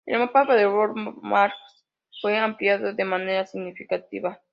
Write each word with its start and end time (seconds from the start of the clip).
El 0.07 0.17
mapa 0.17 0.45
del 0.55 0.65
World 0.65 1.19
Max 1.21 1.53
fue 2.21 2.35
ampliado 2.39 2.91
de 2.91 3.05
manera 3.05 3.45
significativa. 3.45 4.41